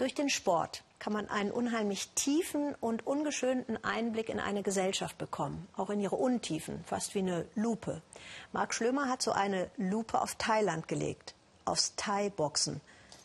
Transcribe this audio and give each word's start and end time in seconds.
Durch 0.00 0.14
den 0.14 0.30
Sport 0.30 0.82
kann 0.98 1.12
man 1.12 1.28
einen 1.28 1.50
unheimlich 1.50 2.08
tiefen 2.14 2.74
und 2.80 3.06
ungeschönten 3.06 3.84
Einblick 3.84 4.30
in 4.30 4.40
eine 4.40 4.62
Gesellschaft 4.62 5.18
bekommen, 5.18 5.68
auch 5.76 5.90
in 5.90 6.00
ihre 6.00 6.16
Untiefen, 6.16 6.82
fast 6.86 7.14
wie 7.14 7.18
eine 7.18 7.44
Lupe. 7.54 8.00
Marc 8.52 8.72
Schlömer 8.72 9.10
hat 9.10 9.20
so 9.20 9.32
eine 9.32 9.70
Lupe 9.76 10.18
auf 10.18 10.36
Thailand 10.36 10.88
gelegt, 10.88 11.34
aufs 11.66 11.96
Thai-Boxen. 11.96 12.80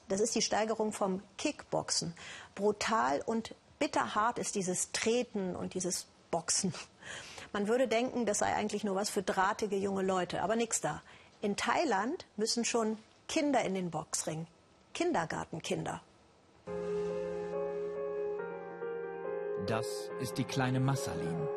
Das 0.09 0.19
ist 0.19 0.35
die 0.35 0.41
Steigerung 0.41 0.91
vom 0.91 1.23
Kickboxen. 1.37 2.13
Brutal 2.55 3.21
und 3.25 3.55
bitterhart 3.79 4.37
ist 4.37 4.55
dieses 4.55 4.91
Treten 4.91 5.55
und 5.55 5.75
dieses 5.75 6.07
Boxen. 6.29 6.73
Man 7.53 7.69
würde 7.69 7.87
denken, 7.87 8.25
das 8.25 8.39
sei 8.39 8.53
eigentlich 8.53 8.83
nur 8.83 8.95
was 8.95 9.09
für 9.09 9.23
drahtige 9.23 9.77
junge 9.77 10.03
Leute, 10.03 10.41
aber 10.41 10.57
nix 10.57 10.81
da. 10.81 11.01
In 11.39 11.55
Thailand 11.55 12.25
müssen 12.35 12.65
schon 12.65 12.97
Kinder 13.29 13.61
in 13.61 13.75
den 13.75 13.91
Boxring. 13.91 14.45
Kindergartenkinder. 14.93 16.01
Das 19.67 20.11
ist 20.19 20.37
die 20.37 20.43
kleine 20.43 20.79
Massalin. 20.79 21.47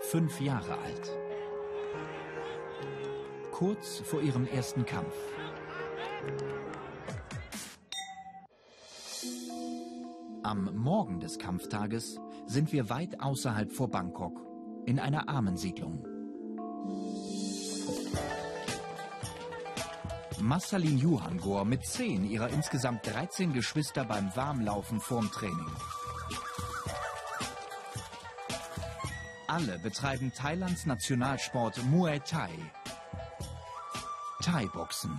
Fünf 0.00 0.40
Jahre 0.40 0.76
alt. 0.78 1.12
Kurz 3.52 4.00
vor 4.00 4.20
ihrem 4.20 4.44
ersten 4.46 4.84
Kampf. 4.84 5.14
Am 10.42 10.74
Morgen 10.74 11.20
des 11.20 11.38
Kampftages 11.38 12.18
sind 12.46 12.72
wir 12.72 12.90
weit 12.90 13.20
außerhalb 13.20 13.70
vor 13.70 13.88
Bangkok, 13.88 14.40
in 14.86 14.98
einer 14.98 15.28
Armensiedlung. 15.28 16.04
Massalin 20.40 20.98
Juhangor 20.98 21.64
mit 21.64 21.86
zehn 21.86 22.28
ihrer 22.28 22.48
insgesamt 22.48 23.06
13 23.06 23.52
Geschwister 23.52 24.04
beim 24.04 24.34
Warmlaufen 24.34 25.00
vorm 25.00 25.30
Training. 25.30 25.70
Alle 29.54 29.78
betreiben 29.78 30.32
Thailands 30.34 30.84
Nationalsport 30.84 31.84
Muay 31.84 32.18
Thai. 32.18 32.50
Thai-Boxen. 34.42 35.16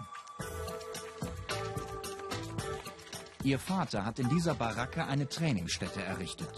Ihr 3.43 3.57
Vater 3.59 4.03
hat 4.03 4.19
in 4.19 4.27
dieser 4.27 4.53
Baracke 4.53 5.05
eine 5.05 5.29
Trainingsstätte 5.29 6.03
errichtet. 6.03 6.49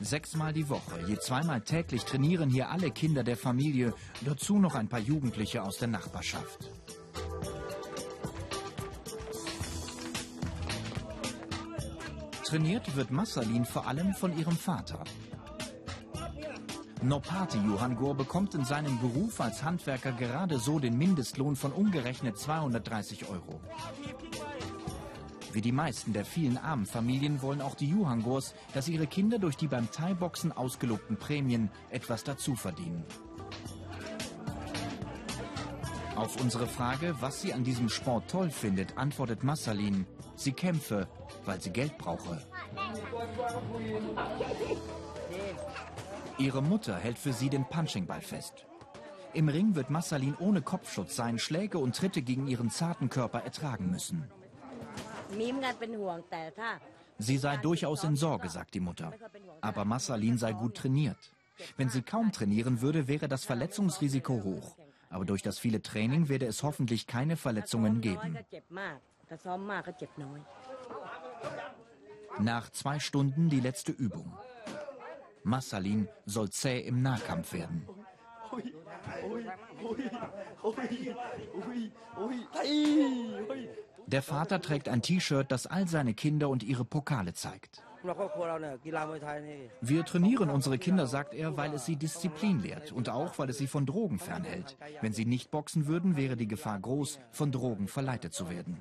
Sechsmal 0.00 0.52
die 0.52 0.68
Woche, 0.68 0.98
je 1.06 1.16
zweimal 1.16 1.60
täglich 1.60 2.04
trainieren 2.04 2.50
hier 2.50 2.70
alle 2.70 2.90
Kinder 2.90 3.22
der 3.22 3.36
Familie, 3.36 3.94
dazu 4.22 4.58
noch 4.58 4.74
ein 4.74 4.88
paar 4.88 4.98
Jugendliche 4.98 5.62
aus 5.62 5.78
der 5.78 5.86
Nachbarschaft. 5.86 6.72
Trainiert 12.42 12.96
wird 12.96 13.12
Massalin 13.12 13.64
vor 13.64 13.86
allem 13.86 14.12
von 14.12 14.36
ihrem 14.36 14.56
Vater. 14.56 15.04
Nopati 17.02 17.56
Johangor 17.56 18.14
bekommt 18.14 18.54
in 18.54 18.66
seinem 18.66 19.00
Beruf 19.00 19.40
als 19.40 19.62
Handwerker 19.62 20.12
gerade 20.12 20.58
so 20.58 20.78
den 20.78 20.98
Mindestlohn 20.98 21.56
von 21.56 21.72
umgerechnet 21.72 22.38
230 22.38 23.26
Euro. 23.30 23.58
Wie 25.52 25.62
die 25.62 25.72
meisten 25.72 26.12
der 26.12 26.26
vielen 26.26 26.58
armen 26.58 26.84
Familien 26.84 27.40
wollen 27.40 27.62
auch 27.62 27.74
die 27.74 27.88
Juhangors, 27.88 28.54
dass 28.74 28.88
ihre 28.88 29.06
Kinder 29.06 29.38
durch 29.38 29.56
die 29.56 29.66
beim 29.66 29.90
Thai-Boxen 29.90 30.52
ausgelobten 30.52 31.16
Prämien 31.16 31.70
etwas 31.90 32.22
dazu 32.22 32.54
verdienen. 32.54 33.02
Auf 36.16 36.38
unsere 36.38 36.66
Frage, 36.66 37.14
was 37.20 37.40
sie 37.40 37.54
an 37.54 37.64
diesem 37.64 37.88
Sport 37.88 38.30
toll 38.30 38.50
findet, 38.50 38.98
antwortet 38.98 39.42
Massalin, 39.42 40.04
sie 40.36 40.52
kämpfe, 40.52 41.08
weil 41.46 41.62
sie 41.62 41.70
Geld 41.70 41.96
brauche. 41.96 42.42
Ihre 46.40 46.62
Mutter 46.62 46.96
hält 46.96 47.18
für 47.18 47.34
sie 47.34 47.50
den 47.50 47.66
Punchingball 47.66 48.22
fest. 48.22 48.64
Im 49.34 49.50
Ring 49.50 49.74
wird 49.74 49.90
Massalin 49.90 50.34
ohne 50.40 50.62
Kopfschutz 50.62 51.14
seinen 51.14 51.38
Schläge 51.38 51.76
und 51.76 51.94
Tritte 51.94 52.22
gegen 52.22 52.48
ihren 52.48 52.70
zarten 52.70 53.10
Körper 53.10 53.40
ertragen 53.40 53.90
müssen. 53.90 54.24
Sie 57.18 57.36
sei 57.36 57.58
durchaus 57.58 58.04
in 58.04 58.16
Sorge, 58.16 58.48
sagt 58.48 58.72
die 58.72 58.80
Mutter. 58.80 59.12
Aber 59.60 59.84
Massalin 59.84 60.38
sei 60.38 60.54
gut 60.54 60.78
trainiert. 60.78 61.18
Wenn 61.76 61.90
sie 61.90 62.00
kaum 62.00 62.32
trainieren 62.32 62.80
würde, 62.80 63.06
wäre 63.06 63.28
das 63.28 63.44
Verletzungsrisiko 63.44 64.42
hoch. 64.42 64.76
Aber 65.10 65.26
durch 65.26 65.42
das 65.42 65.58
viele 65.58 65.82
Training 65.82 66.30
werde 66.30 66.46
es 66.46 66.62
hoffentlich 66.62 67.06
keine 67.06 67.36
Verletzungen 67.36 68.00
geben. 68.00 68.38
Nach 72.38 72.70
zwei 72.70 72.98
Stunden 72.98 73.50
die 73.50 73.60
letzte 73.60 73.92
Übung. 73.92 74.32
Massalin 75.42 76.08
soll 76.26 76.50
zäh 76.50 76.80
im 76.80 77.02
Nahkampf 77.02 77.52
werden. 77.52 77.86
Der 84.06 84.22
Vater 84.22 84.60
trägt 84.60 84.88
ein 84.88 85.02
T-Shirt, 85.02 85.50
das 85.50 85.66
all 85.66 85.86
seine 85.86 86.14
Kinder 86.14 86.48
und 86.48 86.62
ihre 86.62 86.84
Pokale 86.84 87.32
zeigt. 87.32 87.82
Wir 89.82 90.04
trainieren 90.04 90.50
unsere 90.50 90.78
Kinder, 90.78 91.06
sagt 91.06 91.34
er, 91.34 91.56
weil 91.56 91.74
es 91.74 91.84
sie 91.84 91.96
Disziplin 91.96 92.60
lehrt 92.60 92.92
und 92.92 93.10
auch, 93.10 93.38
weil 93.38 93.50
es 93.50 93.58
sie 93.58 93.66
von 93.66 93.84
Drogen 93.84 94.18
fernhält. 94.18 94.76
Wenn 95.02 95.12
sie 95.12 95.26
nicht 95.26 95.50
boxen 95.50 95.86
würden, 95.86 96.16
wäre 96.16 96.36
die 96.36 96.48
Gefahr 96.48 96.80
groß, 96.80 97.20
von 97.30 97.52
Drogen 97.52 97.88
verleitet 97.88 98.32
zu 98.32 98.48
werden. 98.48 98.78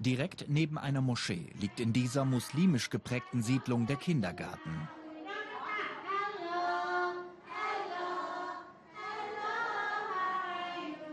Direkt 0.00 0.44
neben 0.48 0.78
einer 0.78 1.00
Moschee 1.00 1.50
liegt 1.60 1.80
in 1.80 1.92
dieser 1.92 2.24
muslimisch 2.24 2.88
geprägten 2.88 3.42
Siedlung 3.42 3.86
der 3.88 3.96
Kindergarten. 3.96 4.88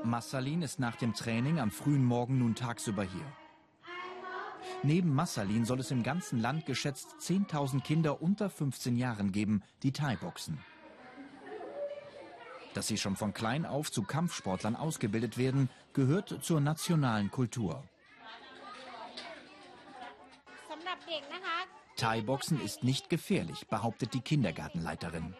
Massalin 0.03 0.61
ist 0.61 0.79
nach 0.79 0.95
dem 0.97 1.15
Training 1.15 1.59
am 1.59 1.71
frühen 1.71 2.05
Morgen 2.05 2.37
nun 2.37 2.53
tagsüber 2.53 3.01
hier. 3.01 3.25
Neben 4.83 5.15
Massalin 5.15 5.65
soll 5.65 5.79
es 5.79 5.89
im 5.89 6.03
ganzen 6.03 6.39
Land 6.39 6.67
geschätzt 6.67 7.15
10.000 7.21 7.81
Kinder 7.81 8.21
unter 8.21 8.51
15 8.51 8.97
Jahren 8.97 9.31
geben, 9.31 9.63
die 9.81 9.93
Thai-Boxen. 9.93 10.59
Dass 12.75 12.85
sie 12.85 12.99
schon 12.99 13.15
von 13.15 13.33
klein 13.33 13.65
auf 13.65 13.91
zu 13.91 14.03
Kampfsportlern 14.03 14.75
ausgebildet 14.75 15.39
werden, 15.39 15.71
gehört 15.93 16.43
zur 16.43 16.61
nationalen 16.61 17.31
Kultur. 17.31 17.83
Thai-Boxen 21.95 22.61
ist 22.61 22.83
nicht 22.83 23.09
gefährlich, 23.09 23.67
behauptet 23.67 24.13
die 24.13 24.21
Kindergartenleiterin. 24.21 25.33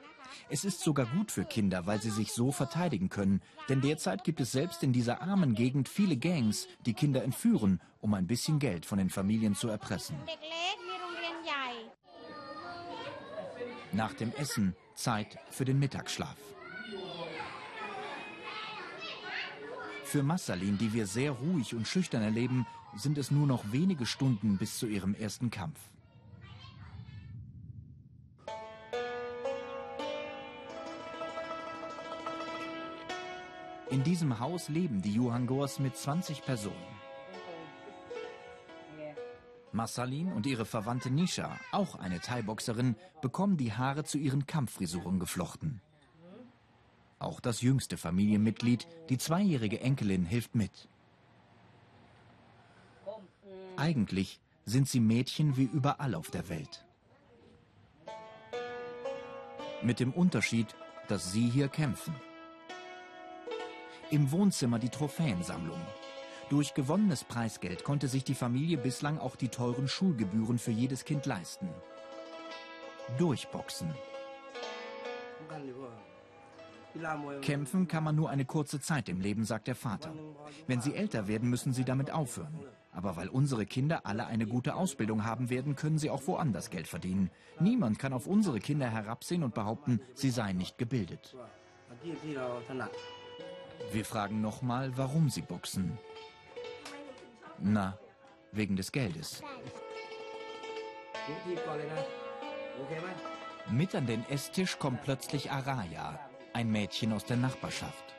Es 0.50 0.66
ist 0.66 0.81
sogar 0.81 1.06
gut 1.06 1.31
für 1.31 1.45
Kinder, 1.45 1.85
weil 1.85 2.01
sie 2.01 2.09
sich 2.09 2.31
so 2.31 2.51
verteidigen 2.51 3.09
können. 3.09 3.41
Denn 3.69 3.81
derzeit 3.81 4.23
gibt 4.23 4.39
es 4.39 4.51
selbst 4.51 4.83
in 4.83 4.94
dieser 4.94 5.22
armen 5.22 5.56
Gegend 5.56 5.89
viele 5.89 6.17
Gangs, 6.17 6.67
die 6.85 6.94
Kinder 6.94 7.23
entführen, 7.23 7.81
um 8.01 8.13
ein 8.13 8.28
bisschen 8.28 8.59
Geld 8.59 8.85
von 8.85 8.97
den 8.97 9.09
Familien 9.09 9.56
zu 9.56 9.67
erpressen. 9.67 10.17
Nach 13.91 14.13
dem 14.13 14.33
Essen 14.33 14.75
Zeit 14.94 15.38
für 15.50 15.66
den 15.66 15.79
Mittagsschlaf. 15.79 16.38
Für 20.15 20.23
Massalin, 20.23 20.77
die 20.77 20.93
wir 20.93 21.07
sehr 21.07 21.31
ruhig 21.31 21.75
und 21.75 21.89
schüchtern 21.89 22.21
erleben, 22.21 22.65
sind 22.95 23.17
es 23.17 23.31
nur 23.31 23.45
noch 23.45 23.73
wenige 23.73 24.05
Stunden 24.05 24.57
bis 24.57 24.79
zu 24.79 24.87
ihrem 24.87 25.13
ersten 25.13 25.51
Kampf. 25.51 25.77
In 33.89 34.03
diesem 34.05 34.39
Haus 34.39 34.69
leben 34.69 35.01
die 35.01 35.15
Juhangors 35.15 35.79
mit 35.79 35.97
20 35.97 36.45
Personen. 36.45 36.75
Massalin 39.73 40.31
und 40.31 40.45
ihre 40.45 40.63
Verwandte 40.63 41.11
Nisha, 41.11 41.59
auch 41.73 41.95
eine 41.95 42.21
Thai-Boxerin, 42.21 42.95
bekommen 43.21 43.57
die 43.57 43.73
Haare 43.73 44.06
zu 44.06 44.18
ihren 44.18 44.45
Kampffrisuren 44.45 45.19
geflochten. 45.19 45.81
Auch 47.19 47.39
das 47.39 47.62
jüngste 47.62 47.97
Familienmitglied, 47.97 48.88
die 49.09 49.17
zweijährige 49.17 49.79
Enkelin, 49.79 50.25
hilft 50.25 50.56
mit. 50.56 50.89
Eigentlich 53.77 54.39
sind 54.65 54.88
sie 54.89 55.00
Mädchen 55.00 55.57
wie 55.57 55.69
überall 55.71 56.15
auf 56.15 56.31
der 56.31 56.50
Welt. 56.50 56.85
Mit 59.81 60.00
dem 60.00 60.12
Unterschied, 60.12 60.75
dass 61.07 61.31
sie 61.31 61.50
hier 61.50 61.67
kämpfen. 61.67 62.15
Im 64.11 64.31
Wohnzimmer 64.31 64.79
die 64.79 64.89
Trophäensammlung. 64.89 65.79
Durch 66.50 66.73
gewonnenes 66.73 67.23
Preisgeld 67.23 67.83
konnte 67.83 68.07
sich 68.07 68.23
die 68.23 68.35
Familie 68.35 68.77
bislang 68.77 69.18
auch 69.19 69.35
die 69.35 69.50
teuren 69.50 69.88
Schulgebühren 69.88 70.59
für 70.59 70.71
jedes 70.71 71.06
Kind 71.06 71.25
leisten. 71.25 71.69
Durchboxen. 73.18 73.94
Kämpfen 77.42 77.88
kann 77.88 78.03
man 78.03 78.15
nur 78.15 78.30
eine 78.30 78.45
kurze 78.45 78.80
Zeit 78.80 79.09
im 79.09 79.19
Leben, 79.19 79.45
sagt 79.45 79.68
der 79.68 79.75
Vater. 79.75 80.13
Wenn 80.68 80.81
sie 80.81 80.95
älter 80.95 81.27
werden, 81.27 81.50
müssen 81.50 81.74
sie 81.74 81.83
damit 81.83 82.12
aufhören. 82.12 82.59
Aber 82.92 83.18
weil 83.18 83.27
unsere 83.27 83.65
Kinder 83.65 84.06
alle 84.06 84.25
eine 84.25 84.45
gute 84.45 84.75
Ausbildung 84.75 85.25
haben 85.25 85.50
werden, 85.50 85.75
können 85.75 85.97
sie 85.97 86.09
auch 86.09 86.25
woanders 86.27 86.69
Geld 86.69 86.88
verdienen. 86.88 87.30
Niemand 87.59 88.00
kann 88.00 88.13
auf 88.13 88.25
unsere 88.25 88.59
Kinder 88.59 88.89
herabsehen 88.89 89.44
und 89.44 89.53
behaupten, 89.53 90.00
sie 90.13 90.30
seien 90.30 90.57
nicht 90.57 90.77
gebildet. 90.77 91.36
Wir 93.92 94.06
fragen 94.06 94.42
nochmal, 94.42 94.97
warum 94.97 95.30
sie 95.30 95.42
boxen. 95.42 95.97
Na, 97.59 97.97
wegen 98.51 98.75
des 98.75 98.92
Geldes. 98.92 99.44
Mit 103.69 103.95
an 103.95 104.06
den 104.06 104.24
Esstisch 104.30 104.77
kommt 104.77 105.01
plötzlich 105.03 105.51
Araya, 105.51 106.19
ein 106.56 106.72
Mädchen 106.72 107.12
aus 107.12 107.25
der 107.25 107.36
Nachbarschaft. 107.36 108.16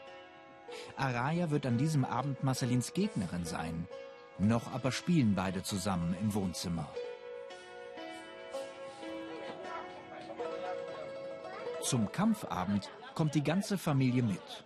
Araya 0.97 1.51
wird 1.51 1.65
an 1.65 1.79
diesem 1.79 2.05
Abend 2.05 2.45
Marcelins 2.45 2.93
Gegnerin 2.93 3.47
sein. 3.47 3.89
Noch 4.39 4.71
aber 4.75 4.93
spielen 4.93 5.35
beide 5.35 5.63
zusammen 5.63 6.15
im 6.21 6.35
Wohnzimmer. 6.35 6.87
Zum 11.83 12.13
Kampfabend 12.13 12.91
kommt 13.15 13.35
die 13.35 13.43
ganze 13.43 13.79
Familie 13.79 14.23
mit. 14.23 14.65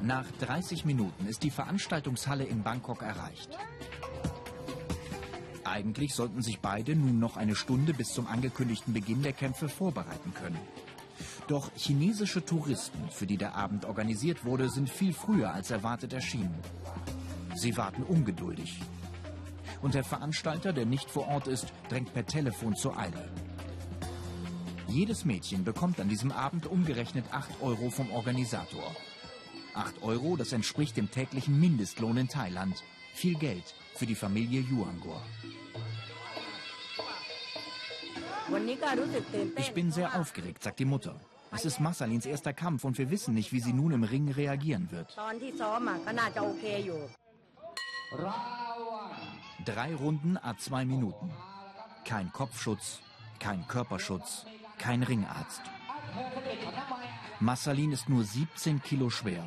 Nach 0.00 0.24
30 0.40 0.86
Minuten 0.86 1.26
ist 1.26 1.42
die 1.42 1.50
Veranstaltungshalle 1.50 2.44
in 2.44 2.62
Bangkok 2.62 3.02
erreicht. 3.02 3.58
Eigentlich 5.68 6.14
sollten 6.14 6.40
sich 6.40 6.60
beide 6.60 6.96
nun 6.96 7.18
noch 7.18 7.36
eine 7.36 7.54
Stunde 7.54 7.92
bis 7.92 8.08
zum 8.14 8.26
angekündigten 8.26 8.94
Beginn 8.94 9.22
der 9.22 9.34
Kämpfe 9.34 9.68
vorbereiten 9.68 10.32
können. 10.32 10.58
Doch 11.46 11.70
chinesische 11.76 12.44
Touristen, 12.44 13.08
für 13.10 13.26
die 13.26 13.36
der 13.36 13.54
Abend 13.54 13.84
organisiert 13.84 14.44
wurde, 14.44 14.70
sind 14.70 14.88
viel 14.88 15.12
früher 15.12 15.52
als 15.52 15.70
erwartet 15.70 16.12
erschienen. 16.12 16.54
Sie 17.54 17.76
warten 17.76 18.02
ungeduldig. 18.02 18.80
Und 19.82 19.94
der 19.94 20.04
Veranstalter, 20.04 20.72
der 20.72 20.86
nicht 20.86 21.10
vor 21.10 21.28
Ort 21.28 21.48
ist, 21.48 21.66
drängt 21.88 22.12
per 22.14 22.26
Telefon 22.26 22.74
zur 22.74 22.98
Eile. 22.98 23.30
Jedes 24.88 25.24
Mädchen 25.24 25.64
bekommt 25.64 26.00
an 26.00 26.08
diesem 26.08 26.32
Abend 26.32 26.66
umgerechnet 26.66 27.26
8 27.30 27.60
Euro 27.60 27.90
vom 27.90 28.10
Organisator. 28.10 28.96
8 29.74 30.02
Euro, 30.02 30.36
das 30.36 30.52
entspricht 30.52 30.96
dem 30.96 31.10
täglichen 31.10 31.60
Mindestlohn 31.60 32.16
in 32.16 32.28
Thailand. 32.28 32.82
Viel 33.18 33.34
Geld 33.34 33.74
für 33.96 34.06
die 34.06 34.14
Familie 34.14 34.60
Yuangor. 34.60 35.20
Ich 39.56 39.72
bin 39.72 39.90
sehr 39.90 40.14
aufgeregt, 40.14 40.62
sagt 40.62 40.78
die 40.78 40.84
Mutter. 40.84 41.16
Es 41.50 41.64
ist 41.64 41.80
Massalins 41.80 42.26
erster 42.26 42.52
Kampf 42.52 42.84
und 42.84 42.96
wir 42.96 43.10
wissen 43.10 43.34
nicht, 43.34 43.52
wie 43.52 43.58
sie 43.58 43.72
nun 43.72 43.90
im 43.90 44.04
Ring 44.04 44.30
reagieren 44.30 44.88
wird. 44.92 45.16
Drei 49.64 49.94
Runden 49.96 50.36
a 50.36 50.56
zwei 50.56 50.84
Minuten. 50.84 51.32
Kein 52.04 52.30
Kopfschutz, 52.32 53.00
kein 53.40 53.66
Körperschutz, 53.66 54.46
kein 54.78 55.02
Ringarzt. 55.02 55.62
Massalin 57.40 57.90
ist 57.90 58.08
nur 58.08 58.22
17 58.22 58.80
Kilo 58.80 59.10
schwer. 59.10 59.42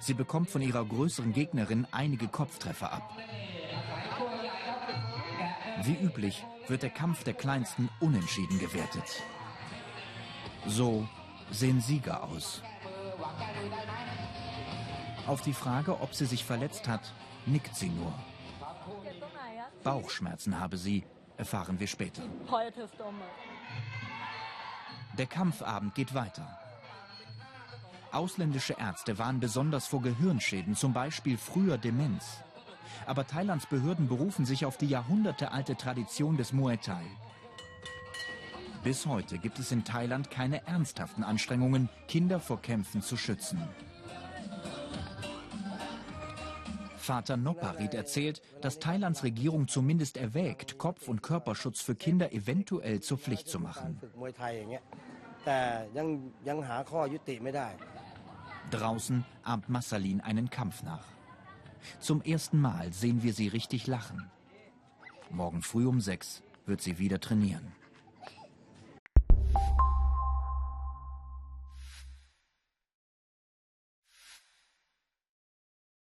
Sie 0.00 0.14
bekommt 0.14 0.50
von 0.50 0.62
ihrer 0.62 0.84
größeren 0.84 1.32
Gegnerin 1.32 1.86
einige 1.90 2.28
Kopftreffer 2.28 2.92
ab. 2.92 3.16
Wie 5.82 5.94
üblich 5.94 6.44
wird 6.68 6.82
der 6.82 6.90
Kampf 6.90 7.24
der 7.24 7.34
Kleinsten 7.34 7.88
unentschieden 8.00 8.58
gewertet. 8.58 9.22
So 10.66 11.08
sehen 11.50 11.80
Sieger 11.80 12.22
aus. 12.22 12.62
Auf 15.26 15.40
die 15.42 15.52
Frage, 15.52 16.00
ob 16.00 16.14
sie 16.14 16.26
sich 16.26 16.44
verletzt 16.44 16.88
hat, 16.88 17.12
nickt 17.46 17.74
sie 17.74 17.88
nur. 17.88 18.12
Bauchschmerzen 19.82 20.58
habe 20.58 20.76
sie, 20.76 21.04
erfahren 21.36 21.78
wir 21.80 21.86
später. 21.86 22.22
Der 25.18 25.26
Kampfabend 25.26 25.94
geht 25.94 26.14
weiter. 26.14 26.61
Ausländische 28.12 28.74
Ärzte 28.78 29.18
waren 29.18 29.40
besonders 29.40 29.86
vor 29.86 30.02
Gehirnschäden, 30.02 30.76
zum 30.76 30.92
Beispiel 30.92 31.38
früher 31.38 31.78
Demenz. 31.78 32.42
Aber 33.06 33.26
Thailands 33.26 33.66
Behörden 33.66 34.06
berufen 34.06 34.44
sich 34.44 34.66
auf 34.66 34.76
die 34.76 34.86
jahrhundertealte 34.86 35.76
Tradition 35.76 36.36
des 36.36 36.52
Muay 36.52 36.76
Thai. 36.76 37.02
Bis 38.84 39.06
heute 39.06 39.38
gibt 39.38 39.58
es 39.58 39.72
in 39.72 39.84
Thailand 39.84 40.30
keine 40.30 40.66
ernsthaften 40.66 41.24
Anstrengungen, 41.24 41.88
Kinder 42.08 42.38
vor 42.38 42.60
Kämpfen 42.60 43.00
zu 43.00 43.16
schützen. 43.16 43.62
Vater 46.96 47.36
Noparit 47.36 47.94
erzählt, 47.94 48.42
dass 48.60 48.78
Thailands 48.78 49.24
Regierung 49.24 49.68
zumindest 49.68 50.16
erwägt, 50.16 50.78
Kopf- 50.78 51.08
und 51.08 51.22
Körperschutz 51.22 51.80
für 51.80 51.94
Kinder 51.94 52.32
eventuell 52.32 53.00
zur 53.00 53.18
Pflicht 53.18 53.48
zu 53.48 53.58
machen. 53.58 54.00
Draußen 58.70 59.24
ahmt 59.42 59.68
Massalin 59.68 60.20
einen 60.20 60.50
Kampf 60.50 60.82
nach. 60.82 61.04
Zum 62.00 62.22
ersten 62.22 62.60
Mal 62.60 62.92
sehen 62.92 63.22
wir 63.22 63.32
sie 63.32 63.48
richtig 63.48 63.86
lachen. 63.86 64.30
Morgen 65.30 65.62
früh 65.62 65.86
um 65.86 66.00
sechs 66.00 66.42
wird 66.66 66.80
sie 66.80 66.98
wieder 66.98 67.20
trainieren. 67.20 67.72